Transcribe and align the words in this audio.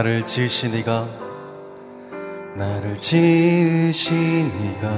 나를 0.00 0.24
지으신 0.24 0.72
이가 0.72 1.06
나를 2.56 2.98
지으신 2.98 4.46
이가 4.48 4.88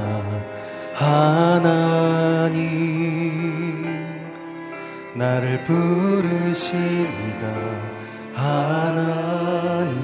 하나님. 0.94 2.62
나를 5.14 5.64
부르신 5.64 7.02
이가 7.02 7.48
하나님. 8.40 9.98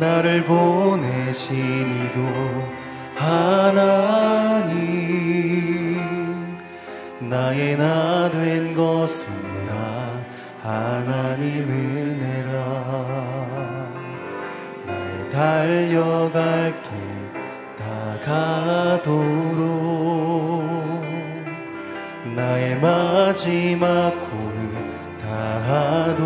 나를 0.00 0.42
보내신 0.44 1.58
이도 2.06 2.20
하나님. 3.16 3.76
나의 7.20 7.76
나 7.76 8.30
된 8.30 8.74
것은 8.74 9.26
다 9.66 9.76
하나님 10.62 11.68
은 11.70 12.05
달려갈 15.36 16.72
길 16.82 16.90
다가도록. 17.76 19.04
나의 22.34 22.76
마지막 22.80 24.12
고을 24.18 24.56
다하도록. 25.20 26.16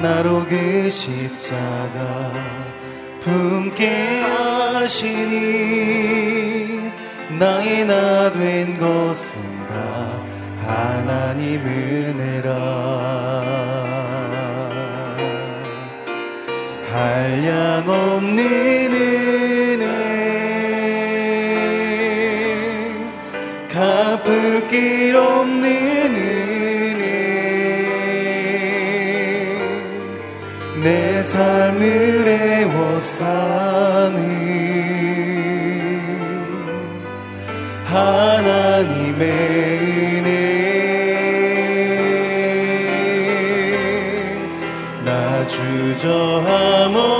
나로 0.00 0.46
그 0.46 0.88
십자가 0.88 2.32
품게 3.20 4.22
하시니 4.22 5.28
나의 7.38 7.84
나 7.84 8.32
된 8.32 8.78
것은 8.78 9.28
다 9.68 9.74
하나님 10.64 11.60
은혜라 11.66 12.50
없는 17.88 18.38
은혜. 18.92 19.86
갚을 23.68 24.66
길 24.68 25.16
없는 25.16 25.64
은혜. 25.64 26.40
내 30.82 31.22
삶을 31.22 32.28
애워싸는 32.28 33.60
하나님의 37.84 39.30
은혜. 40.16 40.30
나 45.04 45.46
주저함 45.46 46.94
없 46.96 47.19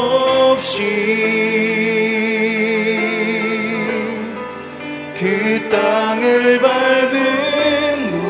이그 5.14 5.68
땅을 5.68 6.60
밟음로 6.60 8.20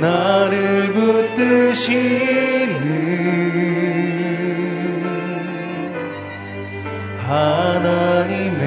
나를 0.00 0.92
붙드시는 0.92 2.26
하나님의 7.26 8.64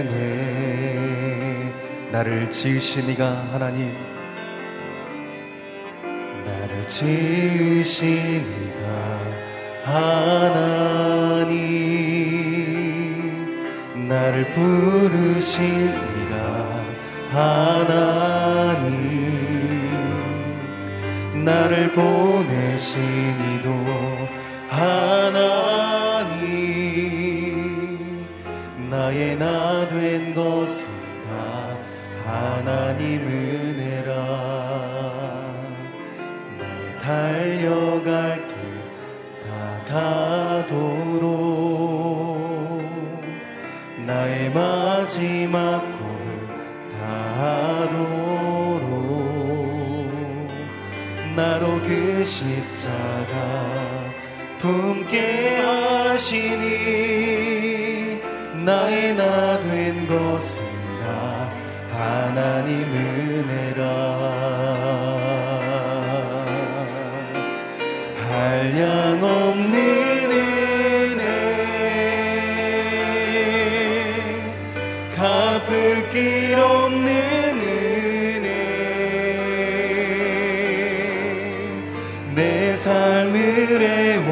은혜. 0.00 0.12
나를 2.12 2.50
지으신 2.50 3.08
이가 3.10 3.46
하나님. 3.52 3.90
나를 6.46 6.86
지으신 6.86 7.08
이가 7.08 7.37
하나님 9.84 11.16
나를 14.08 14.44
부르신 14.52 15.64
이가 15.88 16.84
하나님 17.30 17.94
나를 21.44 21.92
보내신 21.92 23.00
이도 23.58 23.68
하나님 24.68 25.38
나의 28.90 29.36
나 29.36 29.68
된 29.88 30.34
것은 30.34 30.84
다. 31.26 31.76
하나님 32.24 33.20
은 33.26 33.67
달려갈 37.08 38.36
길 38.48 38.54
다 39.46 39.48
가도록. 39.88 41.24
나의 44.06 44.50
마지막 44.50 45.80
골을 45.80 46.20
다하도록. 47.00 47.88
나로 51.34 51.80
그 51.80 52.22
십자가 52.26 53.34
품게 54.58 55.60
하시니 55.62 56.66
나의 58.66 59.14
나 59.14 59.58
된 59.60 60.06
것은 60.06 60.62
다 61.00 61.06
하나님 61.90 62.70
은혜라 62.92 63.77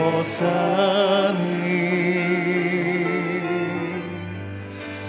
애워싸는 0.07 1.37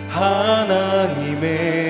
하나님의 0.09 1.86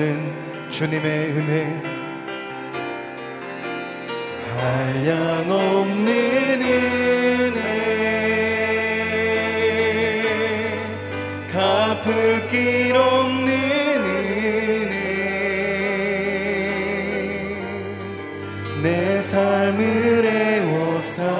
없는 0.00 0.70
주님의 0.70 1.30
은혜. 1.32 1.66
한량없는 4.56 6.08
은혜. 6.62 7.60
갚을 11.52 12.46
길 12.48 12.96
없는 12.96 13.50
은혜. 14.06 14.94
내 18.82 19.22
삶을 19.22 20.24
애워싸는 20.24 21.30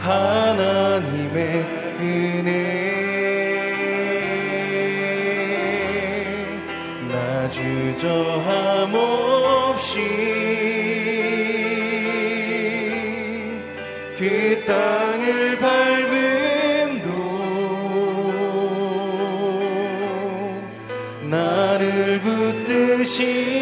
하나님의 0.00 1.64
은혜 2.00 2.83
주저함 7.94 8.92
없이 8.94 10.00
그 14.18 14.64
땅을 14.66 15.58
밟음도 15.58 17.08
나를 21.28 22.20
붙드시는 22.20 23.54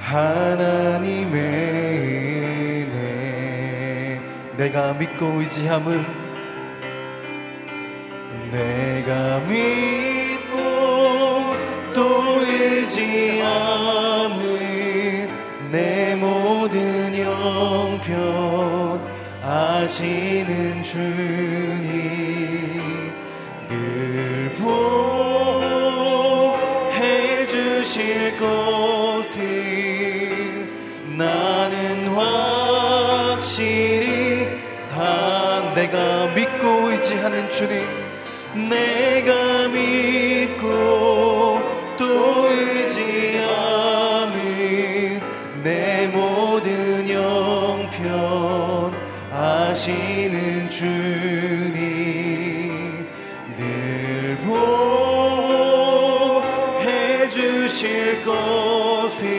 하나님의 0.00 1.40
은혜. 2.88 4.20
내가 4.56 4.94
믿고 4.94 5.40
의지함은 5.40 6.19
믿고 9.50 10.56
또 11.94 12.40
의지함은 12.40 13.68
내 15.72 16.14
모든 16.14 17.14
형편 17.14 19.00
아시는 19.42 20.82
주님 20.84 21.90
늘 23.68 24.52
보해 24.58 24.96
주실 27.46 28.36
것을 28.38 29.40
나는 31.16 32.08
확실히 33.34 34.46
한 34.94 35.74
내가 35.74 36.26
믿고 36.34 36.90
의지하는 36.90 37.50
주님 37.50 38.09
내가 38.54 39.68
믿고 39.68 41.60
또 41.96 42.48
의지함은 42.48 44.32
내 45.62 46.08
모든 46.08 47.08
영편 47.08 48.92
아시는 49.32 50.68
주님 50.68 51.78
늘 53.56 54.36
보해 56.70 57.28
주실 57.28 58.24
것을 58.24 59.30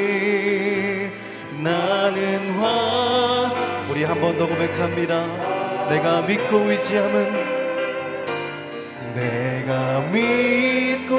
나는 1.62 2.60
화 2.60 3.52
우리 3.90 4.04
한 4.06 4.20
번 4.22 4.38
더 4.38 4.48
고백합니다. 4.48 5.26
내가 5.90 6.22
믿고 6.22 6.58
의지함은 6.72 7.51
믿고 10.12 11.16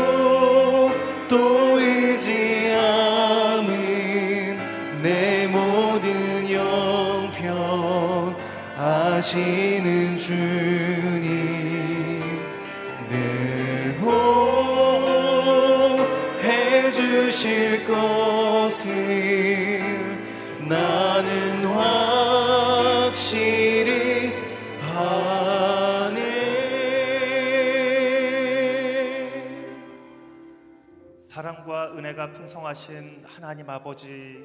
또 1.29 1.79
의지함은 1.81 2.73
내 5.03 5.47
모든 5.47 6.51
영편 6.51 8.37
아시는 8.77 10.17
주님 10.17 11.23
늘 13.09 13.97
보해 13.97 14.43
주실 16.93 17.85
것을 17.87 18.93
나는 20.69 21.65
확실 21.67 23.62
은혜가 32.13 32.33
풍성하신 32.33 33.25
하나님 33.25 33.69
아버지 33.71 34.45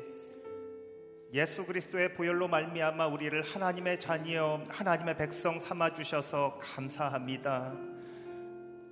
예수 1.33 1.65
그리스도의 1.65 2.13
보혈로 2.13 2.47
말미암아 2.47 3.07
우리를 3.07 3.41
하나님의 3.41 3.99
자녀 3.99 4.61
하나님의 4.69 5.17
백성 5.17 5.59
삼아 5.59 5.93
주셔서 5.93 6.59
감사합니다. 6.61 7.73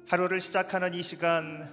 하루를 0.10 0.42
시작하는 0.42 0.94
이 0.94 1.02
시간 1.04 1.70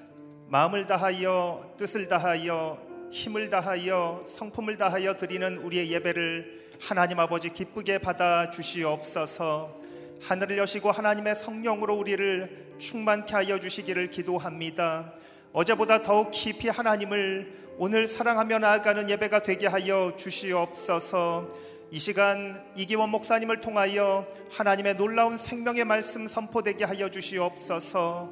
마음을 0.48 0.86
다하여 0.86 1.74
뜻을 1.76 2.08
다하여 2.08 2.80
힘을 3.10 3.50
다하여 3.50 4.24
성품을 4.36 4.76
다하여 4.76 5.16
드리는 5.16 5.58
우리의 5.58 5.90
예배를 5.92 6.70
하나님 6.80 7.18
아버지 7.20 7.52
기쁘게 7.52 7.98
받아 7.98 8.50
주시옵소서. 8.50 9.80
하늘을 10.20 10.58
여시고 10.58 10.90
하나님의 10.92 11.36
성령으로 11.36 11.96
우리를 11.96 12.76
충만케 12.78 13.34
하여 13.34 13.58
주시기를 13.58 14.10
기도합니다. 14.10 15.14
어제보다 15.52 16.02
더욱 16.02 16.30
깊이 16.30 16.68
하나님을 16.68 17.52
오늘 17.76 18.06
사랑하며 18.06 18.58
나아가는 18.60 19.10
예배가 19.10 19.42
되게 19.42 19.66
하여 19.66 20.14
주시옵소서. 20.16 21.48
이 21.90 21.98
시간 21.98 22.64
이기원 22.74 23.10
목사님을 23.10 23.60
통하여 23.60 24.26
하나님의 24.50 24.96
놀라운 24.96 25.36
생명의 25.36 25.84
말씀 25.84 26.26
선포되게 26.26 26.84
하여 26.84 27.10
주시옵소서. 27.10 28.30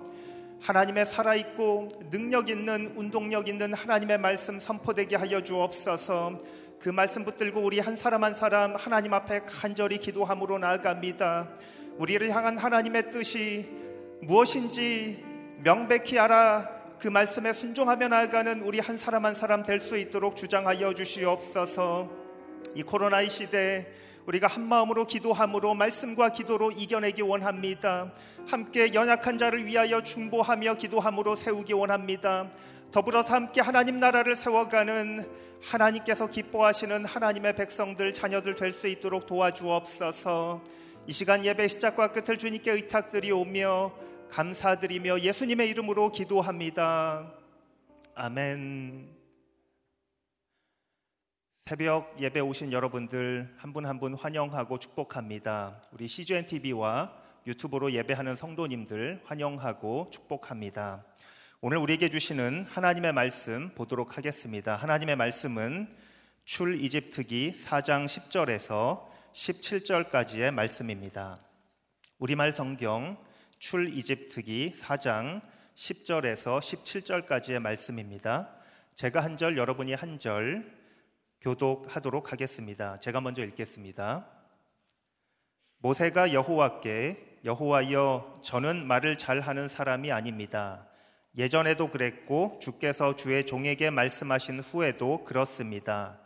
하나님의 0.60 1.06
살아있고 1.06 1.90
능력 2.10 2.48
있는 2.48 2.92
운동력 2.96 3.48
있는 3.48 3.74
하나님의 3.74 4.18
말씀 4.18 4.58
선포되게 4.58 5.16
하여 5.16 5.42
주옵소서. 5.42 6.38
그 6.78 6.88
말씀 6.88 7.24
붙들고 7.26 7.60
우리 7.60 7.80
한 7.80 7.96
사람 7.96 8.24
한 8.24 8.34
사람 8.34 8.74
하나님 8.76 9.12
앞에 9.12 9.40
간절히 9.40 9.98
기도함으로 9.98 10.58
나아갑니다. 10.58 11.48
우리를 11.98 12.30
향한 12.30 12.56
하나님의 12.56 13.10
뜻이 13.10 13.68
무엇인지 14.22 15.22
명백히 15.62 16.18
알아 16.18 16.79
그 17.00 17.08
말씀에 17.08 17.54
순종하며 17.54 18.08
나아가는 18.08 18.60
우리 18.60 18.78
한 18.78 18.98
사람 18.98 19.24
한 19.24 19.34
사람 19.34 19.62
될 19.62 19.80
수 19.80 19.96
있도록 19.96 20.36
주장하여 20.36 20.92
주시옵소서. 20.92 22.10
이 22.74 22.82
코로나 22.82 23.22
이 23.22 23.30
시대 23.30 23.90
우리가 24.26 24.46
한 24.46 24.68
마음으로 24.68 25.06
기도함으로 25.06 25.72
말씀과 25.74 26.28
기도로 26.28 26.72
이겨내기 26.72 27.22
원합니다. 27.22 28.12
함께 28.46 28.92
연약한 28.92 29.38
자를 29.38 29.64
위하여 29.64 30.02
중보하며 30.02 30.74
기도함으로 30.74 31.36
세우기 31.36 31.72
원합니다. 31.72 32.50
더불어서 32.92 33.34
함께 33.34 33.62
하나님 33.62 33.96
나라를 33.96 34.36
세워가는 34.36 35.26
하나님께서 35.62 36.28
기뻐하시는 36.28 37.06
하나님의 37.06 37.56
백성들 37.56 38.12
자녀들 38.12 38.56
될 38.56 38.72
수 38.72 38.88
있도록 38.88 39.26
도와주옵소서. 39.26 40.62
이 41.06 41.12
시간 41.12 41.46
예배 41.46 41.66
시작과 41.68 42.12
끝을 42.12 42.36
주님께 42.36 42.72
의탁드리오며 42.72 44.10
감사드리며 44.30 45.20
예수님의 45.20 45.68
이름으로 45.70 46.12
기도합니다. 46.12 47.32
아멘. 48.14 49.16
새벽 51.66 52.16
예배 52.20 52.40
오신 52.40 52.72
여러분들 52.72 53.54
한 53.58 53.72
분 53.72 53.86
한 53.86 53.98
분 53.98 54.14
환영하고 54.14 54.78
축복합니다. 54.78 55.82
우리 55.92 56.08
CGN 56.08 56.46
TV와 56.46 57.12
유튜브로 57.46 57.92
예배하는 57.92 58.36
성도님들 58.36 59.22
환영하고 59.24 60.10
축복합니다. 60.12 61.04
오늘 61.60 61.78
우리에게 61.78 62.08
주시는 62.08 62.66
하나님의 62.70 63.12
말씀 63.12 63.70
보도록 63.74 64.16
하겠습니다. 64.16 64.76
하나님의 64.76 65.16
말씀은 65.16 65.88
출 66.44 66.82
이집트기 66.82 67.54
4장 67.56 68.06
10절에서 68.06 69.08
17절까지의 69.32 70.50
말씀입니다. 70.52 71.36
우리말 72.18 72.52
성경 72.52 73.16
출 73.60 73.96
이집트기 73.96 74.72
4장 74.74 75.42
10절에서 75.74 76.58
17절까지의 76.58 77.60
말씀입니다. 77.60 78.48
제가 78.94 79.20
한 79.20 79.36
절, 79.36 79.56
여러분이 79.56 79.92
한 79.94 80.18
절 80.18 80.80
교독하도록 81.42 82.32
하겠습니다. 82.32 82.98
제가 83.00 83.20
먼저 83.20 83.44
읽겠습니다. 83.44 84.26
모세가 85.78 86.32
여호와께 86.32 87.38
여호와여 87.44 88.40
저는 88.42 88.86
말을 88.86 89.16
잘하는 89.18 89.68
사람이 89.68 90.10
아닙니다. 90.10 90.86
예전에도 91.36 91.90
그랬고 91.90 92.58
주께서 92.60 93.14
주의 93.14 93.44
종에게 93.46 93.90
말씀하신 93.90 94.60
후에도 94.60 95.24
그렇습니다. 95.24 96.18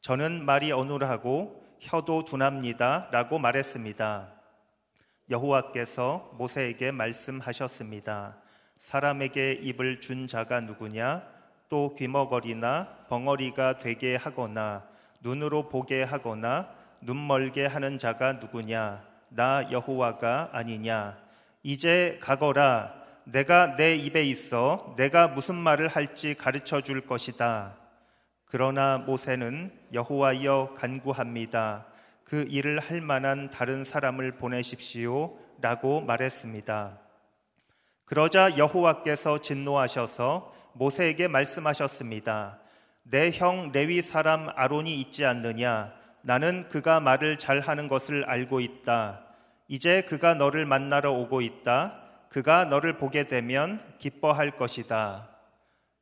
저는 0.00 0.44
말이 0.44 0.72
어눌하고 0.72 1.64
혀도 1.80 2.24
둔합니다라고 2.24 3.38
말했습니다. 3.38 4.37
여호와께서 5.30 6.30
모세에게 6.38 6.90
말씀하셨습니다. 6.90 8.36
사람에게 8.78 9.52
입을 9.62 10.00
준 10.00 10.26
자가 10.26 10.60
누구냐? 10.60 11.22
또 11.68 11.94
귀머거리나 11.94 13.06
벙어리가 13.08 13.78
되게 13.78 14.16
하거나 14.16 14.84
눈으로 15.20 15.68
보게 15.68 16.02
하거나 16.02 16.70
눈 17.00 17.26
멀게 17.26 17.66
하는 17.66 17.98
자가 17.98 18.34
누구냐? 18.34 19.04
나 19.28 19.70
여호와가 19.70 20.50
아니냐? 20.52 21.18
이제 21.62 22.18
가거라. 22.22 22.94
내가 23.24 23.76
내 23.76 23.94
입에 23.94 24.24
있어 24.24 24.94
내가 24.96 25.28
무슨 25.28 25.54
말을 25.56 25.88
할지 25.88 26.34
가르쳐 26.34 26.80
줄 26.80 27.02
것이다. 27.06 27.76
그러나 28.46 28.96
모세는 28.96 29.70
여호와여 29.92 30.76
간구합니다. 30.78 31.86
그 32.28 32.44
일을 32.48 32.78
할 32.78 33.00
만한 33.00 33.48
다른 33.50 33.84
사람을 33.84 34.32
보내십시오. 34.32 35.38
라고 35.62 36.02
말했습니다. 36.02 36.98
그러자 38.04 38.58
여호와께서 38.58 39.38
진노하셔서 39.38 40.54
모세에게 40.74 41.26
말씀하셨습니다. 41.28 42.60
내 43.02 43.30
형 43.32 43.72
레위 43.72 44.02
사람 44.02 44.48
아론이 44.54 44.94
있지 45.00 45.24
않느냐? 45.24 45.92
나는 46.20 46.68
그가 46.68 47.00
말을 47.00 47.38
잘 47.38 47.60
하는 47.60 47.88
것을 47.88 48.24
알고 48.24 48.60
있다. 48.60 49.24
이제 49.66 50.02
그가 50.02 50.34
너를 50.34 50.66
만나러 50.66 51.12
오고 51.12 51.40
있다. 51.40 52.02
그가 52.28 52.66
너를 52.66 52.98
보게 52.98 53.26
되면 53.26 53.80
기뻐할 53.98 54.50
것이다. 54.50 55.30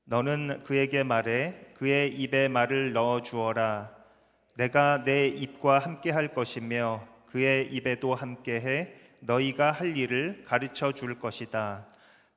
너는 0.04 0.64
그에게 0.64 1.04
말해 1.04 1.54
그의 1.74 2.12
입에 2.14 2.48
말을 2.48 2.92
넣어 2.92 3.22
주어라. 3.22 3.95
내가 4.56 5.04
내 5.04 5.26
입과 5.26 5.78
함께 5.78 6.10
할 6.10 6.34
것이며 6.34 7.06
그의 7.26 7.68
입에도 7.72 8.14
함께 8.14 8.60
해 8.60 8.94
너희가 9.20 9.70
할 9.70 9.96
일을 9.96 10.44
가르쳐 10.46 10.92
줄 10.92 11.18
것이다. 11.18 11.86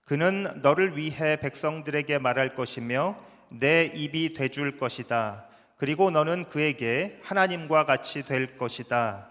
그는 0.06 0.62
너를 0.62 0.98
위해 0.98 1.38
백성들에게 1.40 2.20
말할 2.20 2.56
것이며 2.56 3.18
내 3.50 3.86
입이 3.86 4.34
돼줄 4.34 4.78
것이다. 4.78 5.46
그리고 5.78 6.12
너는 6.12 6.46
그에게 6.46 7.20
하나님과 7.24 7.86
같이 7.86 8.26
될 8.26 8.58
것이다. 8.58 9.30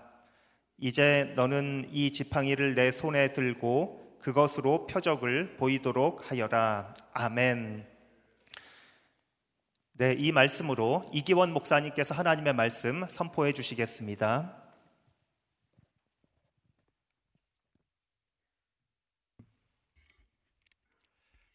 이제 0.79 1.33
너는 1.37 1.89
이 1.93 2.13
지팡이를 2.13 2.75
내 2.75 2.91
손에 2.91 3.33
들고 3.33 4.17
그것으로 4.21 4.87
표적을 4.87 5.57
보이도록 5.59 6.31
하여라. 6.31 6.95
아멘. 7.13 7.98
네, 9.99 10.15
이 10.17 10.31
말씀으로 10.31 11.11
이기원 11.13 11.53
목사님께서 11.53 12.15
하나님의 12.15 12.55
말씀 12.55 13.03
선포해 13.09 13.53
주시겠습니다. 13.53 14.63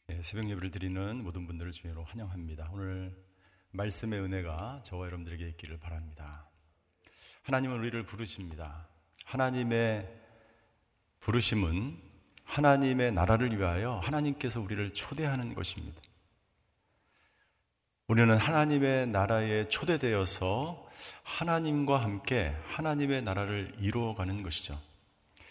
네, 0.07 0.21
새벽 0.21 0.49
예배를 0.49 0.71
드리는 0.71 1.23
모든 1.23 1.47
분들을 1.47 1.71
주의로 1.71 2.03
환영합니다. 2.03 2.69
오늘 2.73 3.15
말씀의 3.71 4.19
은혜가 4.19 4.81
저와 4.83 5.05
여러분들에게 5.05 5.47
있기를 5.51 5.79
바랍니다. 5.79 6.49
하나님은 7.43 7.79
우리를 7.79 8.03
부르십니다. 8.03 8.89
하나님의 9.23 10.21
부르심은 11.21 11.97
하나님의 12.43 13.13
나라를 13.13 13.57
위하여 13.57 13.99
하나님께서 14.03 14.59
우리를 14.59 14.93
초대하는 14.93 15.53
것입니다. 15.53 16.01
우리는 18.07 18.37
하나님의 18.37 19.07
나라에 19.07 19.65
초대되어서 19.69 20.87
하나님과 21.23 22.01
함께 22.01 22.53
하나님의 22.67 23.23
나라를 23.23 23.73
이루어가는 23.79 24.43
것이죠. 24.43 24.77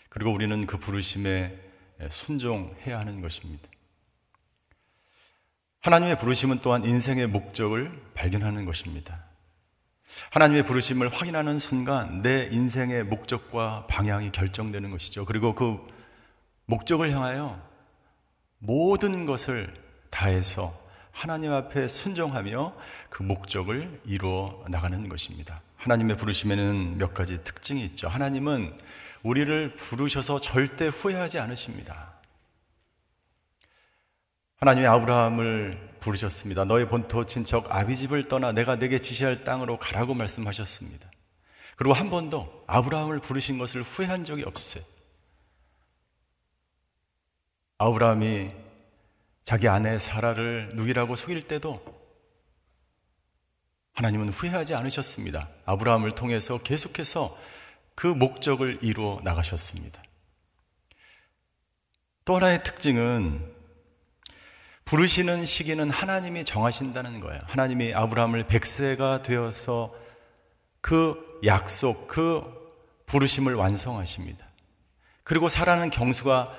그리고 0.08 0.32
우리는 0.32 0.66
그 0.66 0.76
부르심에 0.78 1.58
순종해야 2.10 2.98
하는 2.98 3.20
것입니다. 3.22 3.68
하나님의 5.80 6.18
부르심은 6.18 6.60
또한 6.60 6.84
인생의 6.84 7.26
목적을 7.28 8.12
발견하는 8.14 8.66
것입니다. 8.66 9.24
하나님의 10.30 10.64
부르심을 10.64 11.08
확인하는 11.08 11.58
순간 11.58 12.20
내 12.20 12.48
인생의 12.52 13.04
목적과 13.04 13.86
방향이 13.88 14.30
결정되는 14.30 14.90
것이죠. 14.90 15.24
그리고 15.24 15.54
그 15.54 15.78
목적을 16.66 17.10
향하여 17.10 17.60
모든 18.58 19.24
것을 19.26 19.74
다해서 20.10 20.81
하나님 21.12 21.52
앞에 21.52 21.86
순종하며 21.86 22.74
그 23.10 23.22
목적을 23.22 24.00
이루어 24.04 24.64
나가는 24.68 25.08
것입니다. 25.08 25.60
하나님의 25.76 26.16
부르심에는 26.16 26.98
몇 26.98 27.14
가지 27.14 27.44
특징이 27.44 27.84
있죠. 27.84 28.08
하나님은 28.08 28.76
우리를 29.22 29.76
부르셔서 29.76 30.40
절대 30.40 30.88
후회하지 30.88 31.38
않으십니다. 31.38 32.12
하나님이 34.56 34.86
아브라함을 34.86 35.96
부르셨습니다. 36.00 36.64
너의 36.64 36.88
본토 36.88 37.26
친척 37.26 37.70
아비집을 37.74 38.28
떠나 38.28 38.52
내가 38.52 38.76
내게 38.76 39.00
지시할 39.00 39.44
땅으로 39.44 39.78
가라고 39.78 40.14
말씀하셨습니다. 40.14 41.10
그리고 41.76 41.94
한 41.94 42.10
번도 42.10 42.64
아브라함을 42.66 43.20
부르신 43.20 43.58
것을 43.58 43.82
후회한 43.82 44.24
적이 44.24 44.44
없어요. 44.44 44.84
아브라함이 47.78 48.61
자기 49.44 49.68
아내 49.68 49.98
사라를 49.98 50.70
누이라고 50.74 51.16
속일 51.16 51.48
때도 51.48 51.82
하나님은 53.94 54.30
후회하지 54.30 54.74
않으셨습니다. 54.74 55.48
아브라함을 55.66 56.12
통해서 56.12 56.58
계속해서 56.58 57.36
그 57.94 58.06
목적을 58.06 58.78
이루어 58.82 59.20
나가셨습니다. 59.22 60.02
또 62.24 62.36
하나의 62.36 62.62
특징은 62.62 63.52
부르시는 64.84 65.46
시기는 65.46 65.90
하나님이 65.90 66.44
정하신다는 66.44 67.20
거예요. 67.20 67.40
하나님이 67.46 67.94
아브라함을 67.94 68.46
백세가 68.46 69.22
되어서 69.22 69.94
그 70.80 71.40
약속, 71.44 72.08
그 72.08 72.42
부르심을 73.06 73.54
완성하십니다. 73.54 74.46
그리고 75.24 75.48
사라는 75.48 75.90
경수가 75.90 76.56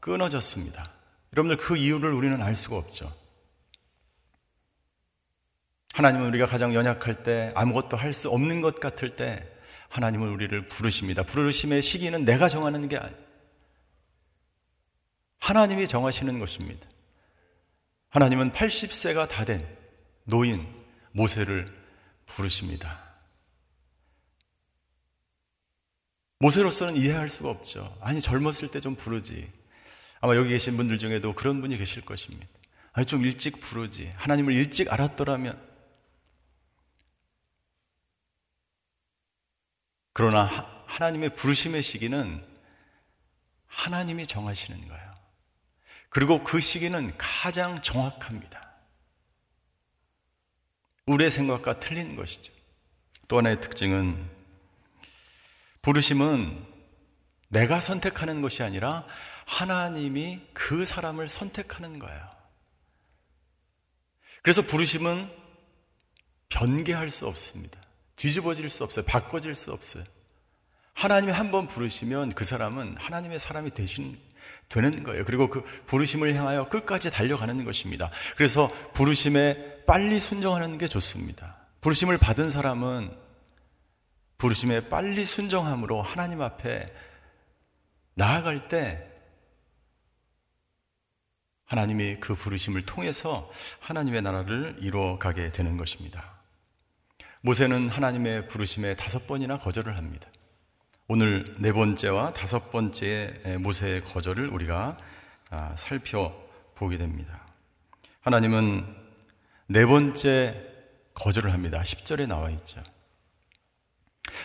끊어졌습니다. 0.00 0.97
여러분들 1.32 1.56
그 1.56 1.76
이유를 1.76 2.12
우리는 2.12 2.40
알 2.42 2.56
수가 2.56 2.76
없죠. 2.76 3.12
하나님은 5.94 6.28
우리가 6.28 6.46
가장 6.46 6.74
연약할 6.74 7.22
때 7.22 7.52
아무것도 7.54 7.96
할 7.96 8.12
수 8.12 8.30
없는 8.30 8.60
것 8.60 8.78
같을 8.80 9.16
때 9.16 9.46
하나님은 9.88 10.28
우리를 10.28 10.68
부르십니다. 10.68 11.22
부르심의 11.22 11.82
시기는 11.82 12.24
내가 12.24 12.48
정하는 12.48 12.88
게 12.88 12.96
아니에요. 12.96 13.28
하나님이 15.40 15.86
정하시는 15.88 16.38
것입니다. 16.38 16.86
하나님은 18.10 18.52
80세가 18.52 19.28
다 19.28 19.44
된 19.44 19.66
노인 20.24 20.66
모세를 21.12 21.66
부르십니다. 22.26 23.02
모세로서는 26.40 26.96
이해할 26.96 27.28
수가 27.28 27.50
없죠. 27.50 27.96
아니, 28.00 28.20
젊었을 28.20 28.70
때 28.70 28.80
좀 28.80 28.94
부르지. 28.94 29.50
아마 30.20 30.36
여기 30.36 30.50
계신 30.50 30.76
분들 30.76 30.98
중에도 30.98 31.34
그런 31.34 31.60
분이 31.60 31.76
계실 31.76 32.04
것입니다. 32.04 32.46
아니, 32.92 33.06
좀 33.06 33.24
일찍 33.24 33.60
부르지. 33.60 34.12
하나님을 34.16 34.52
일찍 34.52 34.92
알았더라면. 34.92 35.68
그러나 40.12 40.46
하나님의 40.86 41.34
부르심의 41.36 41.82
시기는 41.82 42.44
하나님이 43.68 44.26
정하시는 44.26 44.88
거예요. 44.88 45.14
그리고 46.08 46.42
그 46.42 46.58
시기는 46.58 47.16
가장 47.18 47.80
정확합니다. 47.82 48.72
우리의 51.06 51.30
생각과 51.30 51.78
틀린 51.80 52.16
것이죠. 52.16 52.52
또 53.28 53.38
하나의 53.38 53.60
특징은 53.60 54.28
부르심은 55.82 56.66
내가 57.48 57.80
선택하는 57.80 58.42
것이 58.42 58.62
아니라 58.62 59.06
하나님이 59.48 60.40
그 60.52 60.84
사람을 60.84 61.28
선택하는 61.28 61.98
거예요. 61.98 62.20
그래서 64.42 64.60
부르심은 64.60 65.28
변개할 66.50 67.10
수 67.10 67.26
없습니다. 67.26 67.80
뒤집어질 68.16 68.68
수 68.68 68.84
없어요. 68.84 69.04
바꿔질 69.06 69.54
수 69.54 69.72
없어요. 69.72 70.04
하나님이 70.94 71.32
한 71.32 71.50
번 71.50 71.66
부르시면 71.66 72.34
그 72.34 72.44
사람은 72.44 72.96
하나님의 72.98 73.38
사람이 73.38 73.72
되신 73.72 74.20
되는 74.68 75.02
거예요. 75.02 75.24
그리고 75.24 75.48
그 75.48 75.62
부르심을 75.86 76.34
향하여 76.34 76.68
끝까지 76.68 77.10
달려가는 77.10 77.64
것입니다. 77.64 78.10
그래서 78.36 78.70
부르심에 78.92 79.84
빨리 79.86 80.20
순종하는 80.20 80.76
게 80.76 80.86
좋습니다. 80.86 81.56
부르심을 81.80 82.18
받은 82.18 82.50
사람은 82.50 83.16
부르심에 84.36 84.88
빨리 84.90 85.24
순종함으로 85.24 86.02
하나님 86.02 86.42
앞에 86.42 86.92
나아갈 88.14 88.68
때 88.68 89.07
하나님이 91.68 92.16
그 92.18 92.34
부르심을 92.34 92.82
통해서 92.82 93.50
하나님의 93.80 94.22
나라를 94.22 94.76
이루어가게 94.80 95.52
되는 95.52 95.76
것입니다. 95.76 96.34
모세는 97.42 97.88
하나님의 97.90 98.48
부르심에 98.48 98.96
다섯 98.96 99.26
번이나 99.26 99.58
거절을 99.58 99.96
합니다. 99.96 100.28
오늘 101.06 101.52
네 101.58 101.72
번째와 101.72 102.32
다섯 102.32 102.70
번째 102.70 103.58
모세의 103.60 104.04
거절을 104.04 104.48
우리가 104.48 104.96
아, 105.50 105.74
살펴보게 105.76 106.98
됩니다. 106.98 107.46
하나님은 108.22 108.84
네 109.66 109.86
번째 109.86 110.66
거절을 111.14 111.52
합니다. 111.52 111.80
10절에 111.82 112.26
나와 112.26 112.50
있죠. 112.50 112.82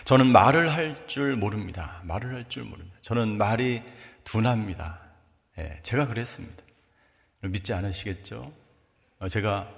저는 0.04 0.26
말을 0.26 0.72
할 0.72 1.06
줄 1.06 1.36
모릅니다. 1.36 2.00
말을 2.04 2.34
할 2.34 2.48
줄 2.48 2.64
모릅니다. 2.64 2.96
저는 3.00 3.36
말이 3.38 3.82
둔합니다. 4.24 5.00
예, 5.58 5.78
제가 5.82 6.06
그랬습니다. 6.06 6.63
믿지 7.50 7.72
않으시겠죠? 7.72 8.52
어, 9.18 9.28
제가 9.28 9.72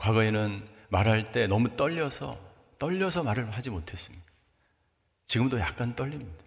과거에는 0.00 0.66
말할 0.88 1.32
때 1.32 1.46
너무 1.46 1.76
떨려서, 1.76 2.38
떨려서 2.78 3.22
말을 3.22 3.50
하지 3.50 3.70
못했습니다. 3.70 4.24
지금도 5.26 5.58
약간 5.60 5.94
떨립니다. 5.94 6.44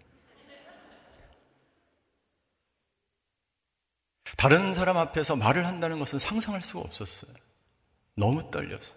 다른 4.36 4.74
사람 4.74 4.96
앞에서 4.96 5.36
말을 5.36 5.66
한다는 5.66 5.98
것은 5.98 6.18
상상할 6.18 6.62
수가 6.62 6.80
없었어요. 6.80 7.32
너무 8.16 8.50
떨려서. 8.50 8.94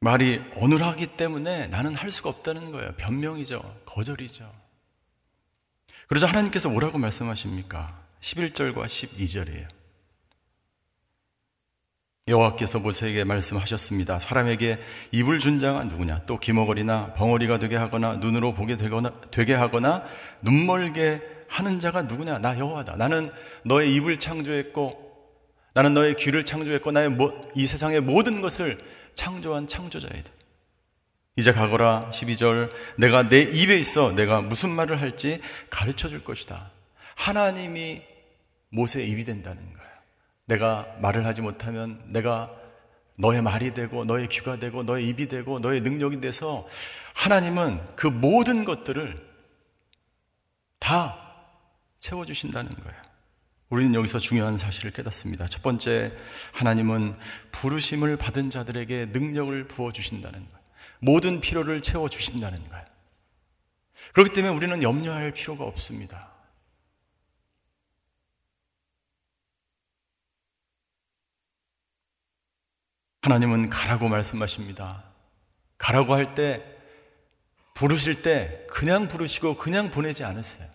말이 0.00 0.42
어눌하기 0.56 1.16
때문에 1.16 1.68
나는 1.68 1.94
할 1.94 2.10
수가 2.10 2.28
없다는 2.28 2.72
거예요. 2.72 2.92
변명이죠. 2.96 3.82
거절이죠. 3.86 4.61
그러자 6.12 6.26
하나님께서 6.26 6.68
뭐라고 6.68 6.98
말씀하십니까? 6.98 7.98
11절과 8.20 8.84
12절이에요. 8.84 9.66
여호와께서 12.28 12.80
모세에게 12.80 13.24
말씀하셨습니다. 13.24 14.18
사람에게 14.18 14.78
입을 15.12 15.38
준 15.38 15.58
자가 15.58 15.84
누구냐? 15.84 16.24
또 16.26 16.38
기머거리나 16.38 17.14
벙어리가 17.14 17.58
되게 17.60 17.76
하거나 17.76 18.16
눈으로 18.16 18.52
보게 18.52 18.76
되거나 18.76 19.22
되게 19.30 19.54
하거나 19.54 20.04
눈멀게 20.42 21.22
하는 21.48 21.78
자가 21.80 22.02
누구냐? 22.02 22.40
나 22.40 22.58
여호와다. 22.58 22.96
나는 22.96 23.32
너의 23.64 23.94
입을 23.94 24.18
창조했고 24.18 25.16
나는 25.72 25.94
너의 25.94 26.16
귀를 26.16 26.44
창조했고 26.44 26.90
나의 26.90 27.16
이 27.54 27.66
세상의 27.66 28.02
모든 28.02 28.42
것을 28.42 28.76
창조한 29.14 29.66
창조자이다. 29.66 30.30
이제 31.36 31.52
가거라 31.52 32.10
12절 32.10 32.70
내가 32.98 33.28
내 33.28 33.42
입에 33.42 33.78
있어 33.78 34.12
내가 34.12 34.40
무슨 34.40 34.70
말을 34.70 35.00
할지 35.00 35.40
가르쳐 35.70 36.08
줄 36.08 36.24
것이다. 36.24 36.70
하나님이 37.16 38.02
모세의 38.70 39.08
입이 39.08 39.24
된다는 39.24 39.72
거야. 39.72 39.86
내가 40.46 40.86
말을 41.00 41.24
하지 41.24 41.40
못하면 41.40 42.02
내가 42.06 42.50
너의 43.16 43.42
말이 43.42 43.72
되고 43.72 44.04
너의 44.04 44.28
귀가 44.28 44.56
되고 44.56 44.82
너의 44.82 45.06
입이 45.08 45.28
되고 45.28 45.58
너의 45.58 45.80
능력이 45.80 46.20
돼서 46.20 46.66
하나님은 47.14 47.80
그 47.96 48.06
모든 48.06 48.64
것들을 48.64 49.32
다 50.78 51.18
채워 52.00 52.24
주신다는 52.24 52.70
거예요. 52.74 53.02
우리는 53.70 53.94
여기서 53.94 54.18
중요한 54.18 54.58
사실을 54.58 54.90
깨닫습니다. 54.90 55.46
첫 55.46 55.62
번째, 55.62 56.12
하나님은 56.52 57.16
부르심을 57.52 58.16
받은 58.18 58.50
자들에게 58.50 59.06
능력을 59.12 59.68
부어 59.68 59.92
주신다는 59.92 60.40
거예요. 60.40 60.61
모든 61.02 61.40
필요를 61.40 61.82
채워주신다는 61.82 62.68
거예요. 62.68 62.84
그렇기 64.14 64.32
때문에 64.32 64.54
우리는 64.54 64.82
염려할 64.82 65.32
필요가 65.32 65.64
없습니다. 65.64 66.30
하나님은 73.22 73.68
가라고 73.68 74.08
말씀하십니다. 74.08 75.04
가라고 75.76 76.14
할 76.14 76.36
때, 76.36 76.64
부르실 77.74 78.22
때 78.22 78.64
그냥 78.70 79.08
부르시고 79.08 79.56
그냥 79.56 79.90
보내지 79.90 80.22
않으세요. 80.22 80.70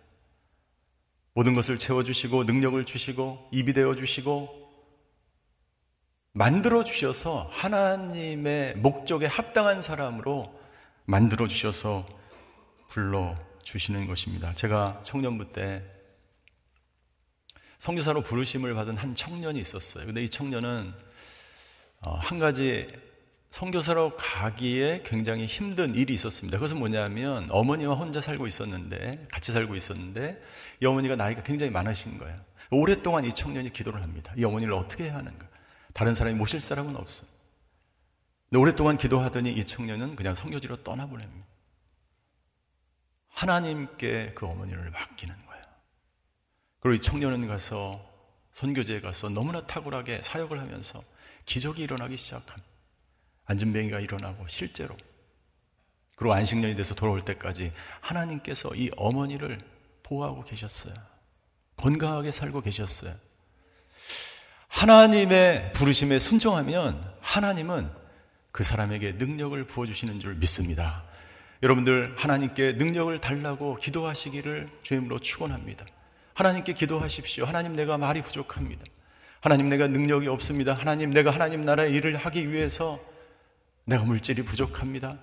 모든 1.34 1.56
것을 1.56 1.78
채워주시고 1.78 2.44
능력을 2.44 2.84
주시고 2.84 3.50
입이 3.54 3.72
되어 3.72 3.96
주시고 3.96 4.67
만들어 6.38 6.84
주셔서 6.84 7.50
하나님의 7.52 8.76
목적에 8.76 9.26
합당한 9.26 9.82
사람으로 9.82 10.54
만들어 11.06 11.48
주셔서 11.48 12.06
불러 12.90 13.36
주시는 13.64 14.06
것입니다. 14.06 14.54
제가 14.54 15.02
청년부 15.02 15.50
때 15.50 15.84
성교사로 17.80 18.22
부르심을 18.22 18.76
받은 18.76 18.98
한 18.98 19.16
청년이 19.16 19.60
있었어요. 19.60 20.06
근데 20.06 20.24
이 20.24 20.30
청년은 20.30 20.94
어, 22.02 22.20
한 22.22 22.38
가지 22.38 22.88
성교사로 23.50 24.16
가기에 24.16 25.02
굉장히 25.08 25.48
힘든 25.48 25.96
일이 25.96 26.14
있었습니다. 26.14 26.60
그것은 26.60 26.78
뭐냐면 26.78 27.48
어머니와 27.50 27.96
혼자 27.96 28.22
살고 28.22 28.46
있었는데 28.46 29.26
같이 29.32 29.52
살고 29.54 29.76
있었는데 29.76 30.40
이 30.84 30.86
어머니가 30.86 31.16
나이가 31.16 31.42
굉장히 31.42 31.72
많으신 31.72 32.20
거예요. 32.20 32.40
오랫동안 32.70 33.26
이 33.26 33.34
청년이 33.34 33.74
기도를 33.74 34.04
합니다. 34.04 34.34
이 34.38 34.46
어머니를 34.46 34.74
어떻게 34.74 35.06
해야 35.06 35.16
하는가? 35.16 35.57
다른 35.98 36.14
사람이 36.14 36.38
모실 36.38 36.62
사람은 36.62 36.96
없어. 36.96 37.26
근데 38.48 38.62
오랫동안 38.62 38.98
기도하더니 38.98 39.52
이 39.52 39.66
청년은 39.66 40.16
그냥 40.16 40.36
성교지로 40.36 40.84
떠나보냅니다. 40.84 41.44
하나님께 43.30 44.34
그 44.36 44.46
어머니를 44.46 44.92
맡기는 44.92 45.36
거예요. 45.48 45.64
그리고 46.82 46.94
이 46.94 47.02
청년은 47.02 47.48
가서 47.48 48.00
선교제에 48.52 49.02
가서 49.02 49.30
너무나 49.30 49.66
탁월하게 49.66 50.22
사역을 50.22 50.60
하면서 50.60 51.04
기적이 51.48 51.82
일어나기 51.82 52.16
시작합니다. 52.16 52.68
안전뱅이가 53.46 54.00
일어나고 54.00 54.48
실제로 54.50 54.96
그리고 56.16 56.36
안식년이 56.36 56.76
돼서 56.76 56.94
돌아올 56.94 57.26
때까지 57.26 57.74
하나님께서 58.02 58.70
이 58.76 58.92
어머니를 58.98 59.60
보호하고 60.04 60.44
계셨어요. 60.44 60.94
건강하게 61.76 62.32
살고 62.32 62.62
계셨어요. 62.62 63.16
하나님의 64.78 65.74
부르심에 65.74 66.20
순종하면 66.20 67.04
하나님은 67.20 67.90
그 68.52 68.64
사람에게 68.64 69.14
능력을 69.14 69.64
부어주시는 69.66 70.20
줄 70.20 70.36
믿습니다. 70.36 71.04
여러분들 71.64 72.14
하나님께 72.16 72.74
능력을 72.74 73.20
달라고 73.20 73.78
기도하시기를 73.78 74.70
주임으로 74.84 75.18
축원합니다. 75.18 75.84
하나님께 76.36 76.74
기도하십시오. 76.74 77.46
하나님 77.46 77.76
내가 77.76 77.98
말이 77.98 78.22
부족합니다. 78.22 78.86
하나님 79.42 79.68
내가 79.68 79.88
능력이 79.88 80.28
없습니다. 80.28 80.76
하나님 80.76 81.10
내가 81.10 81.32
하나님 81.32 81.62
나라의 81.62 81.92
일을 81.94 82.16
하기 82.16 82.52
위해서 82.52 83.00
내가 83.86 84.04
물질이 84.04 84.44
부족합니다. 84.44 85.18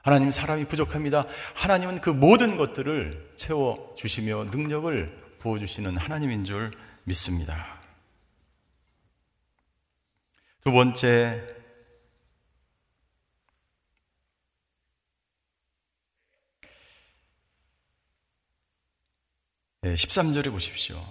하나님 0.00 0.30
사람이 0.30 0.64
부족합니다. 0.68 1.26
하나님은 1.52 2.00
그 2.00 2.08
모든 2.08 2.56
것들을 2.56 3.32
채워 3.36 3.92
주시며 3.94 4.44
능력을 4.44 5.20
부어 5.40 5.58
주시는 5.58 5.98
하나님인 5.98 6.44
줄 6.44 6.70
믿습니다. 7.04 7.79
두 10.60 10.72
번째 10.72 11.56
13절에 19.82 20.50
보십시오. 20.50 21.02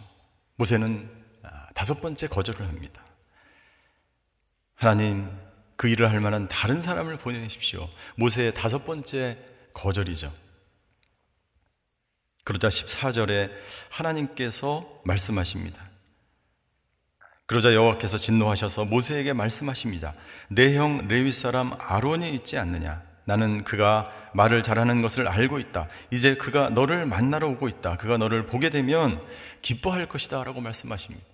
모세는 0.55 1.09
아, 1.41 1.67
다섯 1.73 1.99
번째 1.99 2.27
거절을 2.27 2.67
합니다. 2.67 3.03
하나님, 4.75 5.29
그 5.75 5.87
일을 5.87 6.11
할 6.11 6.19
만한 6.19 6.47
다른 6.47 6.81
사람을 6.81 7.17
보내십시오. 7.17 7.89
모세의 8.15 8.53
다섯 8.53 8.85
번째 8.85 9.37
거절이죠. 9.73 10.31
그러자 12.43 12.67
14절에 12.67 13.51
하나님께서 13.89 15.01
말씀하십니다. 15.05 15.88
그러자 17.49 17.73
여호와께서 17.73 18.19
진노하셔서 18.19 18.85
모세에게 18.85 19.33
말씀하십니다. 19.33 20.13
내 20.49 20.75
형 20.75 21.07
레위 21.07 21.31
사람 21.31 21.73
아론이 21.79 22.29
있지 22.35 22.59
않느냐? 22.59 23.01
나는 23.25 23.63
그가 23.63 24.11
말을 24.35 24.61
잘하는 24.61 25.01
것을 25.01 25.27
알고 25.27 25.57
있다. 25.57 25.87
이제 26.11 26.35
그가 26.35 26.69
너를 26.69 27.07
만나러 27.07 27.47
오고 27.49 27.67
있다. 27.67 27.97
그가 27.97 28.17
너를 28.17 28.45
보게 28.45 28.69
되면 28.69 29.19
기뻐할 29.63 30.07
것이다. 30.07 30.43
라고 30.43 30.61
말씀하십니다. 30.61 31.25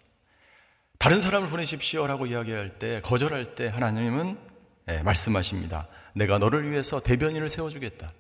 다른 0.99 1.19
사람을 1.19 1.49
보내십시오 1.49 2.07
라고 2.07 2.27
이야기할 2.27 2.79
때, 2.79 3.01
거절할 3.01 3.55
때 3.55 3.67
하나님은 3.67 4.37
네, 4.85 5.03
말씀하십니다. 5.03 5.89
내가 6.13 6.37
너를 6.37 6.71
위해서 6.71 7.01
대변인을 7.01 7.49
세워주겠다. 7.49 8.13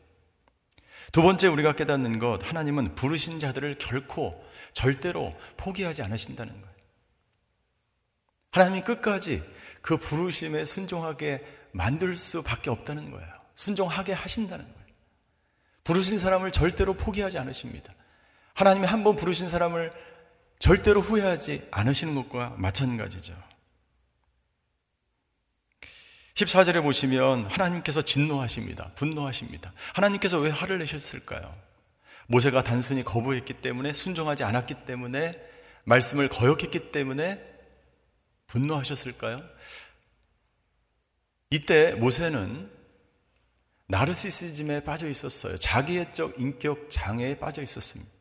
두 1.13 1.21
번째 1.21 1.47
우리가 1.47 1.75
깨닫는 1.77 2.19
것, 2.19 2.39
하나님은 2.45 2.95
부르신 2.95 3.39
자들을 3.39 3.77
결코 3.77 4.43
절대로 4.73 5.33
포기하지 5.55 6.03
않으신다는 6.03 6.51
거예요. 6.51 6.74
하나님이 8.55 8.85
끝까지 8.85 9.43
그 9.81 9.97
부르심에 9.97 10.63
순종하게 10.63 11.45
만들 11.73 12.15
수밖에 12.15 12.69
없다는 12.69 13.11
거예요. 13.11 13.27
순종하게 13.53 14.13
하신다는 14.13 14.63
거예요. 14.63 14.85
부르신 15.83 16.17
사람을 16.17 16.53
절대로 16.53 16.93
포기하지 16.93 17.37
않으십니다. 17.37 17.93
하나님이 18.53 18.87
한 18.87 19.03
번 19.03 19.17
부르신 19.17 19.49
사람을 19.49 19.91
절대로 20.57 21.01
후회하지 21.01 21.67
않으시는 21.69 22.15
것과 22.15 22.55
마찬가지죠. 22.57 23.33
14절에 26.35 26.81
보시면 26.81 27.47
하나님께서 27.47 28.01
진노하십니다. 28.01 28.91
분노하십니다. 28.95 29.73
하나님께서 29.93 30.39
왜 30.39 30.49
화를 30.49 30.79
내셨을까요? 30.79 31.53
모세가 32.27 32.63
단순히 32.63 33.03
거부했기 33.03 33.55
때문에 33.55 33.91
순종하지 33.91 34.45
않았기 34.45 34.85
때문에 34.85 35.37
말씀을 35.83 36.29
거역했기 36.29 36.93
때문에 36.93 37.54
분노하셨을까요? 38.47 39.43
이때 41.49 41.93
모세는 41.93 42.71
나르시시즘에 43.87 44.83
빠져 44.83 45.07
있었어요. 45.07 45.57
자기애적 45.57 46.39
인격 46.39 46.89
장애에 46.89 47.37
빠져 47.37 47.61
있었습니다. 47.61 48.11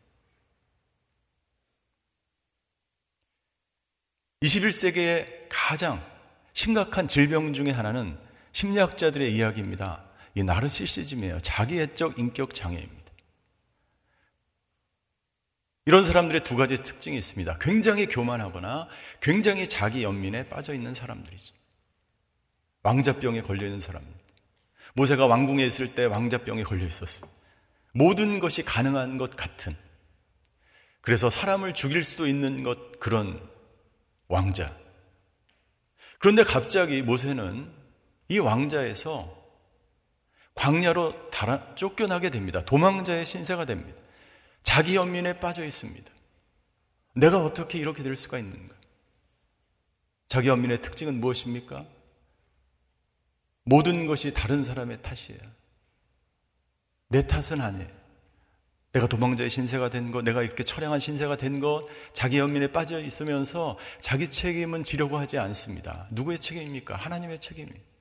21세기의 4.43 5.47
가장 5.49 6.05
심각한 6.53 7.09
질병 7.09 7.53
중의 7.53 7.73
하나는 7.73 8.19
심리학자들의 8.53 9.35
이야기입니다. 9.35 10.05
이 10.35 10.43
나르시시즘이에요. 10.43 11.41
자기애적 11.41 12.19
인격 12.19 12.53
장애입니다. 12.53 13.04
이런 15.87 16.03
사람들의 16.03 16.45
두 16.45 16.57
가지 16.57 16.83
특징이 16.83 17.19
있습니다. 17.19 17.59
굉장히 17.61 18.07
교만하거나 18.07 18.89
굉장히 19.21 19.67
자기 19.67 20.03
연민에 20.03 20.49
빠져 20.49 20.73
있는 20.73 20.95
사람들이죠. 20.95 21.55
왕자병에 22.83 23.43
걸려 23.43 23.67
있는 23.67 23.81
사람입니다. 23.81 24.21
모세가 24.95 25.27
왕궁에 25.27 25.65
있을 25.65 25.95
때 25.95 26.05
왕자병에 26.05 26.63
걸려 26.63 26.87
있었어요. 26.87 27.31
모든 27.93 28.41
것이 28.41 28.63
가능한 28.63 29.19
것 29.19 29.37
같은. 29.37 29.77
그래서 31.01 31.29
사람을 31.29 31.75
죽일 31.75 32.03
수도 32.03 32.27
있는 32.27 32.63
것 32.63 32.99
그런 32.99 33.41
왕자. 34.29 34.75
그런데 36.19 36.43
갑자기 36.45 37.03
모세는 37.03 37.71
이 38.29 38.39
왕자에서 38.39 39.45
광야로 40.55 41.31
달아, 41.31 41.75
쫓겨나게 41.75 42.31
됩니다. 42.31 42.65
도망자의 42.65 43.27
신세가 43.27 43.67
됩니다. 43.67 44.04
자기 44.65 44.97
연민에 44.97 45.39
빠져 45.39 45.65
있습니다. 45.65 46.13
내가 47.15 47.39
어떻게 47.39 47.79
이렇게 47.79 48.03
될 48.03 48.17
수가 48.17 48.39
있는가? 48.39 48.75
자기 50.27 50.49
연민의 50.49 50.83
특징은 50.83 51.21
무엇입니까? 51.21 51.87
모든 53.63 54.07
것이 54.07 54.35
다른 54.35 54.65
사람의 54.65 55.01
탓이에요. 55.03 55.41
내 57.09 57.25
탓은 57.27 57.61
아니에요. 57.61 58.05
내가 58.93 59.07
도망자의 59.07 59.51
신세가 59.51 59.91
된 59.91 60.11
것, 60.11 60.25
내가 60.25 60.43
이렇게 60.43 60.63
처량한 60.63 60.99
신세가 60.99 61.37
된 61.37 61.61
것, 61.61 61.87
자기 62.13 62.39
연민에 62.39 62.69
빠져 62.69 63.01
있으면서 63.01 63.79
자기 64.01 64.31
책임은 64.31 64.83
지려고 64.83 65.19
하지 65.19 65.39
않습니다. 65.39 66.09
누구의 66.11 66.39
책임입니까? 66.39 66.97
하나님의 66.97 67.39
책임이에요. 67.39 67.94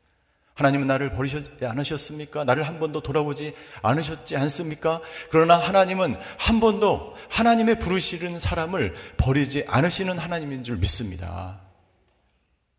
하나님은 0.56 0.86
나를 0.86 1.12
버리셨지 1.12 1.66
않으셨습니까? 1.66 2.44
나를 2.44 2.64
한 2.64 2.80
번도 2.80 3.02
돌아보지 3.02 3.54
않으셨지 3.82 4.38
않습니까? 4.38 5.02
그러나 5.32 5.58
하나님은 5.58 6.16
한 6.38 6.60
번도 6.60 7.16
하나님의 7.30 7.80
부르시는 7.80 8.38
사람을 8.38 8.94
버리지 9.18 9.66
않으시는 9.68 10.20
하나님인 10.20 10.64
줄 10.64 10.78
믿습니다. 10.78 11.60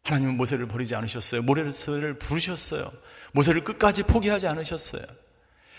하나님은 0.05 0.37
모세를 0.37 0.69
버리지 0.69 0.95
않으셨어요. 0.95 1.43
모세를 1.43 2.19
부르셨어요. 2.19 2.93
모세를 3.33 3.65
끝까지 3.65 4.05
포기하지 4.05 4.47
않으셨어요. 4.47 5.03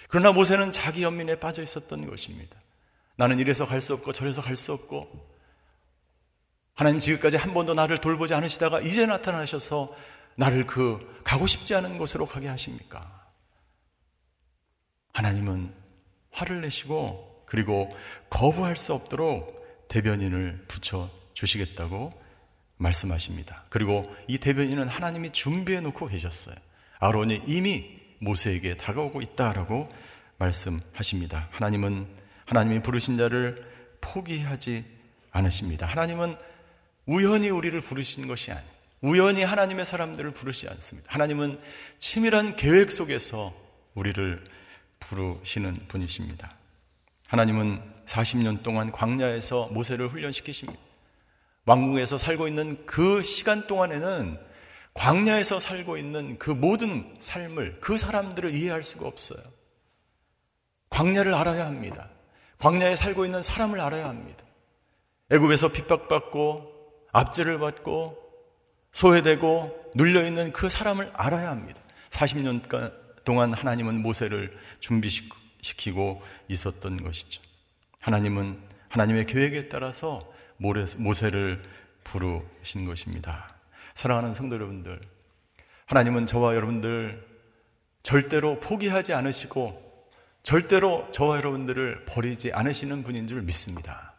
그러나 0.09 0.31
모세는 0.31 0.71
자기 0.71 1.03
연민에 1.03 1.39
빠져 1.39 1.63
있었던 1.63 2.09
것입니다. 2.09 2.57
나는 3.15 3.39
이래서 3.39 3.65
갈 3.65 3.79
수 3.79 3.93
없고 3.93 4.11
저래서 4.11 4.41
갈 4.41 4.57
수 4.57 4.73
없고 4.73 5.33
하나님 6.75 6.99
지금까지 6.99 7.37
한 7.37 7.53
번도 7.53 7.73
나를 7.73 7.97
돌보지 7.99 8.33
않으시다가 8.33 8.81
이제 8.81 9.05
나타나셔서 9.05 9.95
나를 10.35 10.65
그 10.65 11.21
가고 11.23 11.47
싶지 11.47 11.75
않은 11.75 11.97
곳으로 11.97 12.25
가게 12.25 12.47
하십니까? 12.47 13.11
하나님은 15.13 15.73
화를 16.31 16.61
내시고 16.61 17.43
그리고 17.45 17.89
거부할 18.29 18.75
수 18.75 18.93
없도록 18.93 19.87
대변인을 19.87 20.65
붙여 20.67 21.09
주시겠다고 21.33 22.11
말씀하십니다. 22.77 23.63
그리고 23.69 24.13
이 24.27 24.37
대변인은 24.37 24.87
하나님이 24.87 25.31
준비해 25.31 25.79
놓고 25.79 26.07
계셨어요. 26.07 26.55
아론이 26.99 27.43
이미 27.47 27.97
모세에게 28.19 28.77
다가오고 28.77 29.21
있다라고 29.21 29.89
말씀하십니다. 30.37 31.47
하나님은 31.51 32.07
하나님이 32.45 32.81
부르신 32.81 33.17
자를 33.17 33.65
포기하지 34.01 34.83
않으십니다. 35.31 35.85
하나님은 35.85 36.35
우연히 37.05 37.49
우리를 37.49 37.79
부르신 37.81 38.27
것이 38.27 38.51
아니에요. 38.51 38.74
우연히 39.01 39.43
하나님의 39.43 39.85
사람들을 39.85 40.31
부르지 40.31 40.67
않습니다. 40.69 41.11
하나님은 41.11 41.59
치밀한 41.97 42.55
계획 42.55 42.91
속에서 42.91 43.53
우리를 43.93 44.43
부르시는 44.99 45.87
분이십니다. 45.87 46.55
하나님은 47.27 47.81
40년 48.05 48.63
동안 48.63 48.91
광야에서 48.91 49.67
모세를 49.71 50.07
훈련시키십니다. 50.07 50.79
왕궁에서 51.65 52.17
살고 52.17 52.47
있는 52.47 52.85
그 52.85 53.23
시간 53.23 53.67
동안에는 53.67 54.39
광야에서 54.93 55.59
살고 55.59 55.97
있는 55.97 56.37
그 56.37 56.51
모든 56.51 57.15
삶을 57.19 57.79
그 57.81 57.97
사람들을 57.97 58.53
이해할 58.53 58.83
수가 58.83 59.07
없어요. 59.07 59.39
광야를 60.89 61.33
알아야 61.33 61.65
합니다. 61.65 62.09
광야에 62.59 62.95
살고 62.95 63.25
있는 63.25 63.41
사람을 63.41 63.79
알아야 63.79 64.07
합니다. 64.07 64.43
애굽에서 65.31 65.69
핍박받고 65.69 66.71
압제를 67.11 67.59
받고 67.59 68.24
소외되고 68.95 69.91
눌려있는 69.93 70.53
그 70.53 70.69
사람을 70.69 71.11
알아야 71.13 71.49
합니다. 71.49 71.81
40년 72.11 72.61
동안 73.25 73.53
하나님은 73.53 74.01
모세를 74.01 74.57
준비시키고 74.79 76.23
있었던 76.47 77.03
것이죠. 77.03 77.41
하나님은 77.99 78.57
하나님의 78.87 79.25
계획에 79.25 79.67
따라서 79.67 80.31
모세를 80.57 81.61
부르신 82.05 82.85
것입니다. 82.85 83.53
사랑하는 83.95 84.33
성도 84.33 84.55
여러분들, 84.55 85.01
하나님은 85.87 86.25
저와 86.25 86.55
여러분들 86.55 87.21
절대로 88.01 88.61
포기하지 88.61 89.13
않으시고 89.13 90.09
절대로 90.41 91.09
저와 91.11 91.37
여러분들을 91.37 92.05
버리지 92.05 92.53
않으시는 92.53 93.03
분인 93.03 93.27
줄 93.27 93.41
믿습니다. 93.41 94.14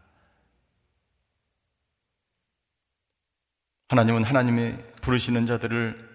하나님은 3.89 4.25
하나님의 4.25 4.85
부르시는 5.01 5.47
자들을 5.47 6.07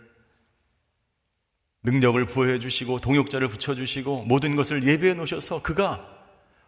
능력을 1.84 2.26
부여해 2.26 2.60
주시고 2.60 3.00
동역자를 3.00 3.48
붙여 3.48 3.74
주시고 3.74 4.26
모든 4.26 4.56
것을 4.56 4.84
예비해 4.84 5.14
놓으셔서 5.14 5.62
그가 5.62 6.08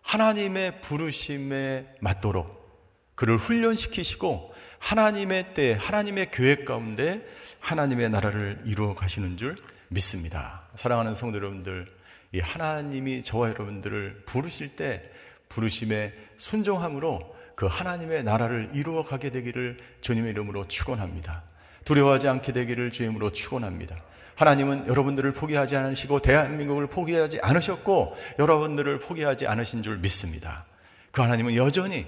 하나님의 0.02 0.82
부르심에 0.82 1.96
맞도록 2.00 2.64
그를 3.16 3.38
훈련시키시고 3.38 4.54
하나님의 4.80 5.54
때, 5.54 5.78
하나님의 5.80 6.32
계획 6.32 6.66
가운데 6.66 7.26
하나님의 7.60 8.10
나라를 8.10 8.62
이루어 8.66 8.96
가시는 8.96 9.38
줄 9.38 9.56
믿습니다. 9.88 10.64
사랑하는 10.76 11.16
성도 11.16 11.38
여러분들, 11.38 11.88
이 12.34 12.40
하나님이 12.40 13.24
저와 13.24 13.50
여러분들을 13.50 14.24
부르실 14.26 14.76
때 14.76 15.10
부르심에 15.48 16.14
순종함으로 16.36 17.34
그 17.56 17.66
하나님의 17.68 18.24
나라를 18.24 18.72
이루어 18.74 19.04
가게 19.04 19.30
되기를 19.30 19.80
주님의 20.02 20.32
이름으로 20.32 20.68
축원합니다. 20.68 21.44
두려워하지 21.86 22.28
않게 22.28 22.54
되기를 22.54 22.92
주의 22.92 23.08
이름으로 23.08 23.32
축원합니다. 23.32 23.98
하나님은 24.36 24.88
여러분들을 24.88 25.32
포기하지 25.34 25.76
않으시고 25.76 26.20
대한민국을 26.20 26.88
포기하지 26.88 27.40
않으셨고 27.42 28.16
여러분들을 28.40 29.00
포기하지 29.00 29.48
않으신 29.48 29.84
줄 29.84 29.98
믿습니다. 29.98 30.66
그 31.12 31.22
하나님은 31.22 31.56
여전히 31.56 32.08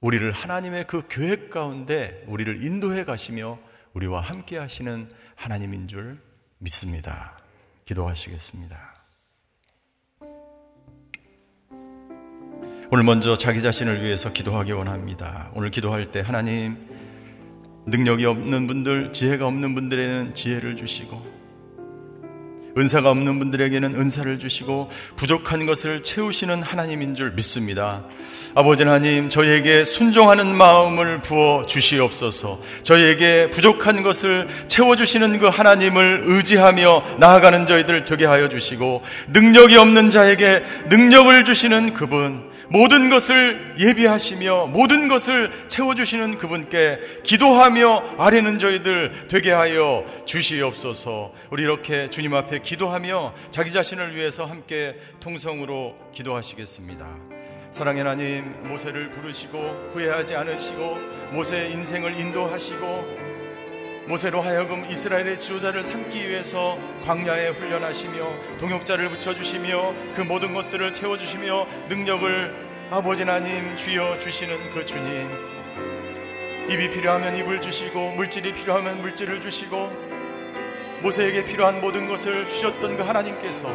우리를 0.00 0.30
하나님의 0.32 0.86
그 0.86 1.06
계획 1.08 1.50
가운데 1.50 2.22
우리를 2.28 2.64
인도해 2.64 3.04
가시며 3.04 3.58
우리와 3.94 4.20
함께 4.20 4.58
하시는 4.58 5.10
하나님인 5.34 5.88
줄 5.88 6.20
믿습니다. 6.58 7.38
기도하시겠습니다. 7.86 8.93
오늘 12.94 13.02
먼저 13.02 13.34
자기 13.34 13.60
자신을 13.60 14.04
위해서 14.04 14.32
기도하기 14.32 14.70
원합니다. 14.70 15.50
오늘 15.54 15.72
기도할 15.72 16.06
때 16.06 16.20
하나님 16.20 16.76
능력이 17.86 18.24
없는 18.24 18.68
분들, 18.68 19.12
지혜가 19.12 19.48
없는 19.48 19.74
분들에는 19.74 20.34
지혜를 20.36 20.76
주시고 20.76 21.20
은사가 22.78 23.10
없는 23.10 23.40
분들에게는 23.40 23.96
은사를 23.96 24.38
주시고 24.38 24.92
부족한 25.16 25.66
것을 25.66 26.04
채우시는 26.04 26.62
하나님인 26.62 27.16
줄 27.16 27.32
믿습니다. 27.32 28.04
아버지 28.54 28.84
하나님, 28.84 29.28
저희에게 29.28 29.84
순종하는 29.84 30.54
마음을 30.54 31.20
부어 31.20 31.66
주시옵소서. 31.66 32.60
저희에게 32.84 33.50
부족한 33.50 34.04
것을 34.04 34.46
채워 34.68 34.94
주시는 34.94 35.40
그 35.40 35.48
하나님을 35.48 36.22
의지하며 36.26 37.16
나아가는 37.18 37.66
저희들 37.66 38.04
되게 38.04 38.24
하여 38.24 38.48
주시고 38.48 39.02
능력이 39.32 39.76
없는 39.78 40.10
자에게 40.10 40.62
능력을 40.90 41.44
주시는 41.44 41.94
그분, 41.94 42.53
모든 42.74 43.08
것을 43.08 43.76
예비하시며 43.78 44.66
모든 44.66 45.06
것을 45.06 45.68
채워주시는 45.68 46.38
그분께 46.38 47.20
기도하며 47.22 48.16
아뢰는 48.18 48.58
저희들 48.58 49.28
되게 49.28 49.52
하여 49.52 50.04
주시옵소서 50.24 51.32
우리 51.50 51.62
이렇게 51.62 52.08
주님 52.08 52.34
앞에 52.34 52.58
기도하며 52.58 53.32
자기 53.52 53.70
자신을 53.70 54.16
위해서 54.16 54.44
함께 54.44 54.96
통성으로 55.20 55.94
기도하시겠습니다. 56.10 57.06
사랑의 57.70 58.02
하나님, 58.02 58.68
모세를 58.68 59.10
부르시고 59.12 59.90
후회하지 59.92 60.34
않으시고 60.34 60.98
모세의 61.30 61.70
인생을 61.70 62.18
인도하시고 62.18 63.34
모세로 64.06 64.42
하여금 64.42 64.84
이스라엘의 64.90 65.40
지도자를 65.40 65.82
삼기 65.82 66.28
위해서 66.28 66.78
광야에 67.06 67.48
훈련하시며 67.48 68.58
동역자를 68.58 69.08
붙여주시며 69.08 69.94
그 70.14 70.20
모든 70.20 70.52
것들을 70.52 70.92
채워주시며 70.92 71.66
능력을 71.88 72.63
아버지 72.90 73.22
하나님 73.22 73.74
주여 73.76 74.18
주시는 74.18 74.72
그 74.72 74.84
주님 74.84 75.26
입이 76.68 76.90
필요하면 76.90 77.36
입을 77.36 77.62
주시고 77.62 78.10
물질이 78.12 78.52
필요하면 78.52 79.00
물질을 79.00 79.40
주시고 79.40 79.90
모세에게 81.02 81.44
필요한 81.46 81.80
모든 81.80 82.08
것을 82.08 82.46
주셨던 82.48 82.98
그 82.98 83.02
하나님께서 83.02 83.68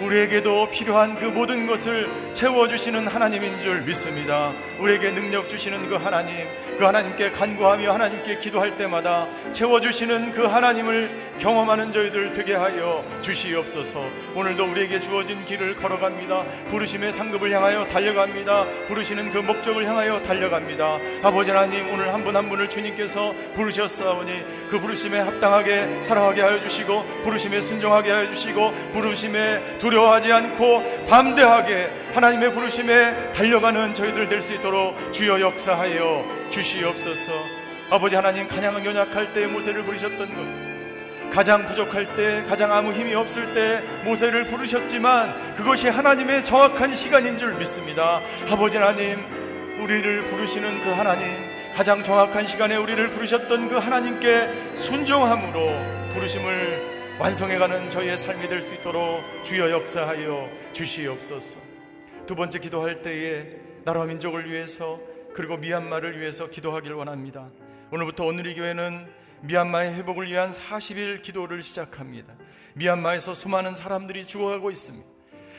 우리에게도 0.00 0.68
필요한 0.70 1.14
그 1.16 1.26
모든 1.26 1.66
것을 1.66 2.08
채워주시는 2.32 3.06
하나님인 3.06 3.60
줄 3.60 3.82
믿습니다. 3.82 4.52
우리에게 4.80 5.12
능력 5.12 5.48
주시는 5.48 5.88
그 5.88 5.96
하나님, 5.96 6.46
그 6.78 6.84
하나님께 6.84 7.30
간구하며 7.32 7.92
하나님께 7.92 8.38
기도할 8.38 8.76
때마다 8.76 9.26
채워주시는 9.52 10.32
그 10.32 10.44
하나님을 10.44 11.10
경험하는 11.38 11.92
저희들 11.92 12.34
되게 12.34 12.54
하여 12.54 13.04
주시옵소서. 13.22 14.04
오늘도 14.34 14.64
우리에게 14.70 15.00
주어진 15.00 15.44
길을 15.44 15.76
걸어갑니다. 15.76 16.44
부르심의 16.68 17.12
상급을 17.12 17.50
향하여 17.50 17.86
달려갑니다. 17.86 18.66
부르시는 18.86 19.32
그 19.32 19.38
목적을 19.38 19.86
향하여 19.86 20.20
달려갑니다. 20.22 20.98
아버지 21.22 21.50
하나님 21.50 21.88
오늘 21.92 22.12
한 22.12 22.22
분한 22.24 22.48
분을 22.48 22.68
주님께서 22.68 23.34
부르셨사오니 23.54 24.68
그 24.70 24.78
부르심에 24.78 25.18
합당하게 25.20 26.02
살아가게 26.02 26.42
하여 26.42 26.60
주시고 26.60 27.04
부르심에 27.22 27.60
순종하게 27.60 28.10
하여 28.10 28.28
주시고 28.28 28.72
부르심에 28.92 29.78
두려워하지 29.78 30.32
않고 30.32 31.06
담대하게 31.08 31.90
하나님의 32.14 32.52
부르심에 32.52 33.32
달려가는 33.32 33.94
저희들 33.94 34.28
될 34.28 34.42
수 34.42 34.54
있도록 34.54 34.96
주여 35.12 35.40
역사하여 35.40 36.41
주시옵소서. 36.52 37.32
아버지 37.90 38.14
하나님 38.14 38.46
가장 38.46 38.84
연약할 38.84 39.32
때 39.32 39.46
모세를 39.46 39.82
부르셨던 39.82 40.18
것 40.18 40.72
가장 41.32 41.66
부족할 41.66 42.14
때, 42.14 42.44
가장 42.46 42.70
아무 42.70 42.92
힘이 42.92 43.14
없을 43.14 43.54
때 43.54 43.82
모세를 44.04 44.44
부르셨지만 44.44 45.56
그것이 45.56 45.88
하나님의 45.88 46.44
정확한 46.44 46.94
시간인 46.94 47.38
줄 47.38 47.54
믿습니다. 47.54 48.20
아버지 48.50 48.76
하나님, 48.76 49.18
우리를 49.82 50.24
부르시는 50.24 50.84
그 50.84 50.90
하나님, 50.90 51.26
가장 51.74 52.02
정확한 52.02 52.46
시간에 52.46 52.76
우리를 52.76 53.08
부르셨던 53.08 53.70
그 53.70 53.76
하나님께 53.76 54.74
순종함으로 54.74 55.72
부르심을 56.12 57.16
완성해가는 57.18 57.88
저희의 57.88 58.18
삶이 58.18 58.46
될 58.48 58.60
수 58.60 58.74
있도록 58.74 59.22
주여 59.44 59.70
역사하여 59.70 60.50
주시옵소서. 60.74 61.56
두 62.26 62.34
번째 62.34 62.58
기도할 62.58 63.00
때에 63.00 63.44
나라와 63.84 64.04
민족을 64.04 64.52
위해서 64.52 65.00
그리고 65.34 65.56
미얀마를 65.56 66.20
위해서 66.20 66.48
기도하길 66.48 66.92
원합니다. 66.92 67.50
오늘부터 67.90 68.24
오늘의 68.24 68.54
교회는 68.54 69.06
미얀마의 69.42 69.94
회복을 69.94 70.30
위한 70.30 70.52
40일 70.52 71.22
기도를 71.22 71.62
시작합니다. 71.62 72.34
미얀마에서 72.74 73.34
수많은 73.34 73.74
사람들이 73.74 74.24
죽어가고 74.24 74.70
있습니다. 74.70 75.06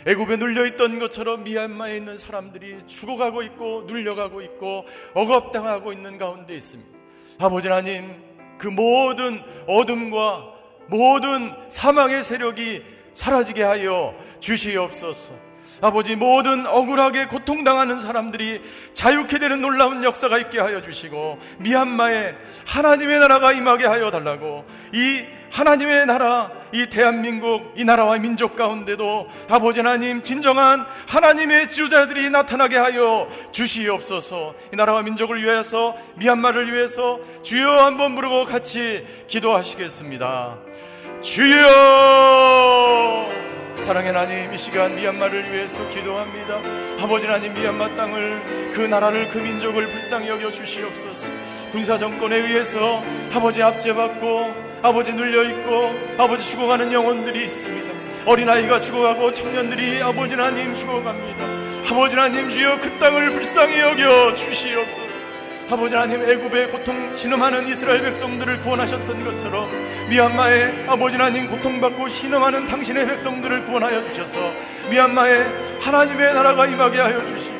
애굽에 0.06 0.36
눌려 0.38 0.66
있던 0.68 1.00
것처럼 1.00 1.44
미얀마에 1.44 1.98
있는 1.98 2.18
사람들이 2.18 2.80
죽어가고 2.88 3.42
있고 3.44 3.84
눌려가고 3.88 4.42
있고 4.42 4.86
억압당하고 5.14 5.94
있는 5.94 6.18
가운데 6.18 6.56
있습니다. 6.56 6.92
아버지 7.40 7.68
하나님, 7.68 8.22
그 8.58 8.68
모든 8.68 9.42
어둠과 9.68 10.54
모든 10.88 11.54
사망의 11.70 12.24
세력이 12.24 12.84
사라지게 13.14 13.64
하여 13.64 14.14
주시옵소서. 14.40 15.53
아버지 15.82 16.16
모든 16.16 16.66
억울하게 16.66 17.28
고통당하는 17.28 18.00
사람들이 18.00 18.62
자유케 18.94 19.40
되는 19.40 19.62
놀라운 19.62 20.04
역사가 20.04 20.38
있게 20.38 20.60
하여 20.60 20.82
주시고 20.82 21.40
미얀마에 21.60 22.36
하나님의 22.66 23.20
나라가 23.20 23.52
임하게 23.52 23.86
하여 23.86 24.12
달라고 24.12 24.66
이 24.94 25.24
하나님의 25.52 26.06
나라 26.08 26.52
이 26.74 26.88
대한민국 26.90 27.74
이 27.76 27.84
나라와 27.86 28.18
민족 28.18 28.56
가운데도 28.56 29.30
아버지 29.50 29.80
하나님 29.82 30.24
진정한 30.24 30.86
하나님의 31.08 31.70
지도자들이 31.70 32.32
나타나게 32.32 32.78
하여 32.78 33.30
주시옵소서. 33.52 34.56
이 34.74 34.76
나라와 34.76 35.04
민족을 35.04 35.44
위해서 35.44 35.96
미얀마를 36.16 36.74
위해서 36.74 37.20
주여 37.44 37.86
한번 37.86 38.16
부르고 38.16 38.46
같이 38.46 39.06
기도하시겠습니다. 39.28 40.58
주여 41.22 42.24
사랑의 43.78 44.14
하나님 44.14 44.54
이 44.54 44.58
시간 44.58 44.96
미얀마를 44.96 45.52
위해서 45.52 45.88
기도합니다. 45.90 46.62
아버지 47.00 47.26
하나님 47.26 47.54
미얀마 47.54 47.96
땅을 47.96 48.72
그 48.74 48.82
나라를 48.82 49.30
그 49.30 49.40
민족을 49.40 49.88
불쌍히 49.88 50.30
여겨 50.30 50.52
주시옵소서. 50.52 51.32
군사 51.72 51.98
정권에 51.98 52.38
의해서 52.38 53.04
아버지 53.34 53.62
압제받고 53.62 54.54
아버지 54.82 55.12
눌려 55.12 55.44
있고 55.50 55.94
아버지 56.18 56.50
죽어가는 56.50 56.92
영혼들이 56.92 57.44
있습니다. 57.44 57.94
어린아이가 58.26 58.80
죽어가고 58.80 59.32
청년들이 59.34 60.02
아버지 60.02 60.36
하나님 60.36 60.74
죽어갑니다. 60.74 61.46
아버지 61.90 62.16
하나님 62.16 62.50
주여 62.50 62.80
그 62.80 62.90
땅을 63.00 63.32
불쌍히 63.32 63.80
여겨 63.80 64.34
주시옵소서. 64.36 65.13
아버지 65.70 65.96
하나님 65.96 66.22
애굽의 66.30 66.72
고통 66.72 67.16
신음하는 67.18 67.68
이스라엘 67.68 68.02
백성들을 68.04 68.62
구원하셨던 68.62 69.24
것처럼 69.24 69.70
미얀마의 70.10 70.86
아버지 70.88 71.16
하나님 71.16 71.50
고통받고 71.50 72.10
신음하는 72.10 72.68
당신의 72.68 73.08
백성들을 73.08 73.66
구원하여 73.66 74.04
주셔서 74.04 74.54
미얀마에 74.90 75.46
하나님의 75.82 76.34
나라가 76.34 76.68
임하게 76.68 77.00
하여 77.00 77.26
주시고 77.28 77.56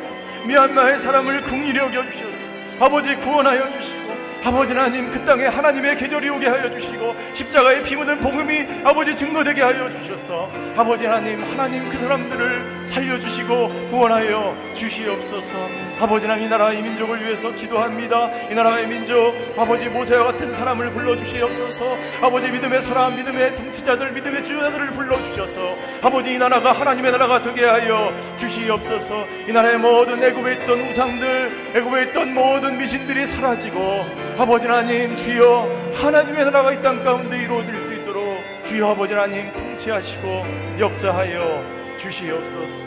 미얀마의 0.46 1.00
사람을 1.00 1.44
여겨 1.78 2.06
주셔서 2.06 2.46
아버지 2.80 3.16
구원하여 3.16 3.72
주시고 3.72 4.03
아버지 4.46 4.74
하나님 4.74 5.10
그 5.10 5.24
땅에 5.24 5.46
하나님의 5.46 5.96
계절이 5.96 6.28
오게 6.30 6.48
하여 6.48 6.70
주시고 6.70 7.16
십자가에 7.34 7.82
피 7.82 7.96
묻은 7.96 8.20
복음이 8.20 8.84
아버지 8.84 9.16
증거되게 9.16 9.62
하여 9.62 9.90
주셔서 9.90 10.52
아버지 10.76 11.06
하나님 11.06 11.42
하나님 11.44 11.90
그 11.90 11.98
사람들을 11.98 12.84
살려주시고 12.86 13.90
구원하여 13.90 14.56
주시옵소서. 14.74 15.54
아버지 16.00 16.26
하나님 16.26 16.48
이 16.48 16.50
나라 16.50 16.74
이 16.74 16.82
민족을 16.82 17.24
위해서 17.24 17.52
기도합니다. 17.56 18.30
이 18.52 18.54
나라의 18.54 18.88
민족 18.88 19.34
아버지 19.58 19.88
모세와 19.88 20.26
같은 20.26 20.52
사람을 20.52 20.90
불러주시옵소서. 20.90 21.98
아버지 22.22 22.50
믿음의 22.50 22.82
사람 22.82 23.16
믿음의 23.16 23.56
통치자들 23.56 24.12
믿음의 24.12 24.44
지도자들을 24.44 24.88
불러주셔서 24.88 25.76
아버지 26.02 26.34
이 26.34 26.38
나라가 26.38 26.74
하나님의 26.74 27.14
나라가 27.14 27.42
되게 27.42 27.64
하여 27.64 28.14
주시옵소서. 28.36 29.26
이 29.48 29.54
나라의 29.54 29.78
모든 29.78 30.22
애굽에 30.22 30.54
있던 30.56 30.82
우상들 30.82 31.52
애굽에 31.76 32.04
있던 32.04 32.34
모든 32.34 32.78
미신들이 32.78 33.26
사라지고 33.26 34.06
아버지 34.38 34.68
하나님 34.68 35.16
주여 35.16 35.92
하나님의 35.94 36.46
나라가 36.46 36.74
이 36.74 36.82
땅 36.82 37.04
가운데 37.04 37.42
이루어질 37.44 37.80
수 37.80 37.94
있도록 37.94 38.24
주여 38.66 38.90
아버지 38.90 39.14
하나님 39.14 39.52
통치하시고 39.54 40.28
역사하여 40.80 41.98
주시옵소서. 42.00 42.78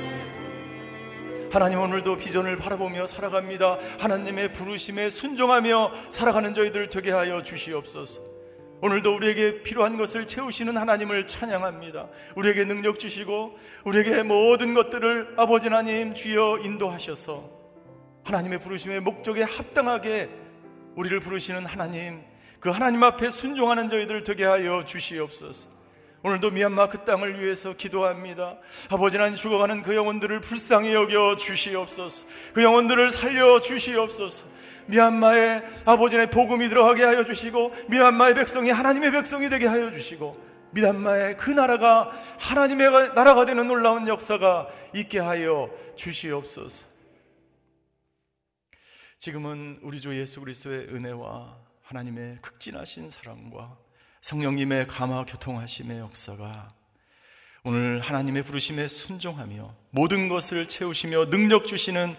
하나님 1.52 1.78
오늘도 1.80 2.16
비전을 2.16 2.56
바라보며 2.56 3.06
살아갑니다. 3.06 3.78
하나님의 3.98 4.52
부르심에 4.52 5.08
순종하며 5.10 5.92
살아가는 6.10 6.52
저희들 6.52 6.90
되게 6.90 7.12
하여 7.12 7.42
주시옵소서. 7.42 8.20
오늘도 8.82 9.14
우리에게 9.14 9.62
필요한 9.62 9.96
것을 9.96 10.26
채우시는 10.26 10.76
하나님을 10.76 11.26
찬양합니다. 11.26 12.08
우리에게 12.34 12.64
능력 12.64 12.98
주시고 12.98 13.56
우리에게 13.84 14.22
모든 14.22 14.74
것들을 14.74 15.34
아버지 15.38 15.68
하나님 15.68 16.12
주여 16.12 16.58
인도하셔서 16.64 17.48
하나님의 18.24 18.58
부르심의 18.58 19.00
목적에 19.00 19.42
합당하게 19.44 20.28
우리를 20.96 21.20
부르시는 21.20 21.66
하나님, 21.66 22.22
그 22.58 22.70
하나님 22.70 23.04
앞에 23.04 23.30
순종하는 23.30 23.88
저희들 23.88 24.24
되게 24.24 24.44
하여 24.44 24.84
주시옵소서. 24.84 25.76
오늘도 26.22 26.50
미얀마 26.50 26.88
그 26.88 27.04
땅을 27.04 27.40
위해서 27.40 27.74
기도합니다. 27.74 28.56
아버지 28.90 29.16
하나님 29.16 29.36
죽어가는 29.36 29.82
그 29.82 29.94
영혼들을 29.94 30.40
불쌍히 30.40 30.92
여겨 30.92 31.36
주시옵소서. 31.36 32.26
그 32.52 32.64
영혼들을 32.64 33.12
살려 33.12 33.60
주시옵소서. 33.60 34.48
미얀마에 34.86 35.62
아버지 35.84 36.16
의 36.16 36.30
복음이 36.30 36.68
들어가게 36.68 37.04
하여 37.04 37.24
주시고 37.24 37.72
미얀마의 37.88 38.34
백성이 38.34 38.70
하나님의 38.70 39.12
백성이 39.12 39.48
되게 39.48 39.66
하여 39.66 39.90
주시고 39.90 40.36
미얀마의 40.70 41.36
그 41.36 41.50
나라가 41.50 42.10
하나님의 42.40 43.12
나라가 43.14 43.44
되는 43.44 43.66
놀라운 43.68 44.08
역사가 44.08 44.68
있게 44.94 45.20
하여 45.20 45.70
주시옵소서. 45.94 46.95
지금은 49.18 49.80
우리 49.82 50.00
주 50.00 50.18
예수 50.18 50.40
그리스도의 50.40 50.88
은혜와 50.88 51.56
하나님의 51.82 52.38
극진하신 52.42 53.10
사랑과 53.10 53.76
성령님의 54.20 54.86
감화 54.86 55.24
교통하심의 55.24 55.98
역사가 55.98 56.68
오늘 57.64 58.00
하나님의 58.00 58.44
부르심에 58.44 58.86
순종하며 58.86 59.74
모든 59.90 60.28
것을 60.28 60.68
채우시며 60.68 61.30
능력 61.30 61.64
주시는 61.66 62.16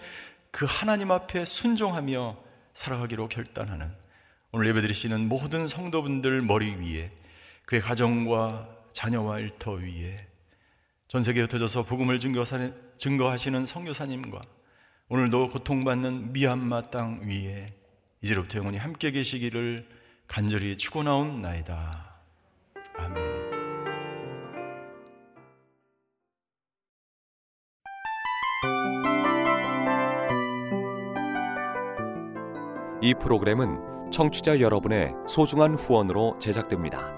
그 0.50 0.66
하나님 0.68 1.10
앞에 1.10 1.44
순종하며 1.44 2.36
살아가기로 2.74 3.28
결단하는 3.28 3.94
오늘 4.52 4.68
예배드리시는 4.68 5.28
모든 5.28 5.66
성도분들 5.66 6.42
머리 6.42 6.74
위에 6.74 7.12
그의 7.64 7.80
가정과 7.80 8.68
자녀와 8.92 9.40
일터 9.40 9.72
위에 9.72 10.26
전 11.06 11.22
세계에 11.22 11.44
흩어져서 11.44 11.84
복음을 11.84 12.18
증거하시는 12.18 13.66
성교사님과 13.66 14.42
오늘도 15.10 15.48
고통받는 15.48 16.34
미얀마 16.34 16.90
땅 16.90 17.22
위에 17.22 17.72
이제로부터 18.20 18.58
영원히 18.58 18.76
함께 18.76 19.10
계시기를 19.10 19.88
간절히 20.26 20.76
축원하옵나이다. 20.76 22.14
아멘. 22.94 23.38
이 33.00 33.14
프로그램은 33.14 34.10
청취자 34.10 34.60
여러분의 34.60 35.14
소중한 35.26 35.74
후원으로 35.74 36.38
제작됩니다. 36.38 37.17